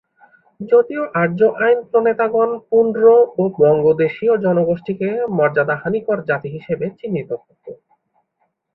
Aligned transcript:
যদিও 0.59 1.03
আর্য 1.21 1.39
আইন 1.59 1.79
প্রণেতাগণ 1.89 2.49
পুন্ড্র 2.69 3.03
ও 3.35 3.43
বঙ্গদেশীয় 3.57 4.33
জনগোষ্ঠীকে 4.37 5.07
মর্যাদাহানিকর 5.37 6.19
জাতি 6.29 6.49
হিসেবে 6.55 6.85
চিহ্নিত 6.99 7.29
করতো। 7.37 7.71